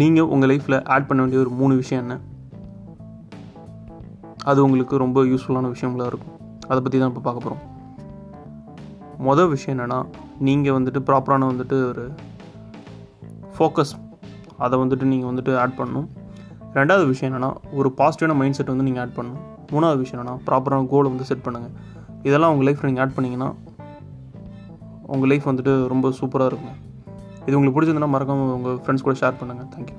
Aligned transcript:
நீங்கள் 0.00 0.28
உங்கள் 0.34 0.50
லைஃப்பில் 0.50 0.76
ஆட் 0.94 1.06
பண்ண 1.08 1.22
வேண்டிய 1.22 1.40
ஒரு 1.42 1.50
மூணு 1.58 1.74
விஷயம் 1.80 2.02
என்ன? 2.04 2.14
அது 4.50 4.58
உங்களுக்கு 4.66 4.94
ரொம்ப 5.02 5.18
யூஸ்ஃபுல்லான 5.30 5.70
விஷயங்களாக 5.74 6.10
இருக்கும். 6.12 6.34
அதை 6.70 6.78
பற்றி 6.84 6.98
தான் 7.00 7.10
இப்போ 7.12 7.22
பார்க்க 7.26 7.44
போகிறோம் 7.44 7.62
மொதல் 9.26 9.50
விஷயம் 9.54 9.74
என்னென்னா 9.74 9.98
நீங்கள் 10.46 10.76
வந்துட்டு 10.76 11.00
ப்ராப்பரான 11.08 11.48
வந்துட்டு 11.52 11.76
ஒரு 11.90 12.04
ஃபோக்கஸ் 13.56 13.92
அதை 14.64 14.78
வந்துட்டு 14.82 15.06
நீங்கள் 15.12 15.30
வந்துட்டு 15.30 15.52
ஆட் 15.62 15.76
பண்ணணும். 15.80 16.08
ரெண்டாவது 16.78 17.06
விஷயம் 17.12 17.30
என்னென்னா 17.30 17.50
ஒரு 17.80 17.90
பாசிட்டிவான 17.98 18.36
மைண்ட் 18.40 18.58
செட் 18.58 18.72
வந்து 18.74 18.86
நீங்கள் 18.88 19.02
ஆட் 19.04 19.16
பண்ணணும். 19.18 19.42
மூணாவது 19.72 20.00
விஷயம் 20.04 20.20
என்னென்னா 20.20 20.36
ப்ராப்பரான 20.48 20.88
கோலை 20.94 21.10
வந்து 21.14 21.28
செட் 21.30 21.44
பண்ணுங்கள் 21.46 21.74
இதெல்லாம் 22.28 22.52
உங்கள் 22.54 22.68
லைஃப்பில் 22.68 22.90
நீங்கள் 22.90 23.04
ஆட் 23.04 23.16
பண்ணிங்கன்னா 23.16 23.50
உங்கள் 25.14 25.30
லைஃப் 25.32 25.48
வந்துட்டு 25.50 25.74
ரொம்ப 25.92 26.08
சூப்பராக 26.20 26.50
இருக்கும் 26.52 26.76
இது 27.46 27.56
உங்களுக்கு 27.56 27.76
பிடிச்சிருந்தனா 27.76 28.10
மறக்காமல் 28.10 28.54
உங்கள் 28.54 28.78
ஃப்ரெண்ட்ஸ் 28.78 29.06
கூட 29.06 29.16
ஷேர் 29.20 29.40
பண்ணுங்கள் 29.40 29.70
தேங்க்யூ 29.74 29.96